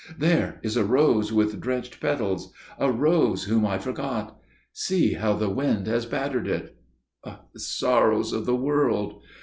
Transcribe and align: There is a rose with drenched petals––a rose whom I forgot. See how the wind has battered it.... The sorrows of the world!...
There 0.17 0.59
is 0.63 0.77
a 0.77 0.83
rose 0.83 1.31
with 1.31 1.61
drenched 1.61 1.99
petals––a 1.99 2.91
rose 2.91 3.43
whom 3.43 3.67
I 3.67 3.77
forgot. 3.77 4.35
See 4.73 5.13
how 5.13 5.33
the 5.35 5.51
wind 5.51 5.85
has 5.85 6.07
battered 6.07 6.47
it.... 6.47 6.75
The 7.23 7.37
sorrows 7.57 8.33
of 8.33 8.47
the 8.47 8.55
world!... 8.55 9.21